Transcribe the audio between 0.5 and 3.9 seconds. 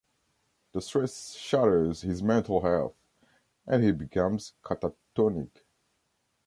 The stress shatters his mental health, and